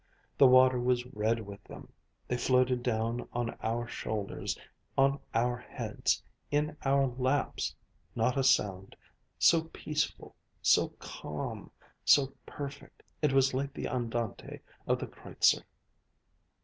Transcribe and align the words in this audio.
The 0.35 0.47
water 0.47 0.79
was 0.79 1.05
red 1.05 1.41
with 1.41 1.63
them, 1.65 1.93
they 2.27 2.35
floated 2.35 2.81
down 2.81 3.29
on 3.33 3.51
our 3.61 3.87
shoulders, 3.87 4.57
on 4.97 5.19
our 5.35 5.57
heads, 5.57 6.23
in 6.49 6.75
our 6.83 7.05
laps 7.05 7.75
not 8.15 8.35
a 8.35 8.43
sound 8.43 8.95
so 9.37 9.65
peaceful 9.65 10.35
so 10.59 10.89
calm 10.97 11.69
so 12.03 12.33
perfect. 12.47 13.03
It 13.21 13.31
was 13.31 13.53
like 13.53 13.75
the 13.75 13.87
andante 13.87 14.61
of 14.87 14.97
the 14.97 15.05
Kreutzer. 15.05 15.67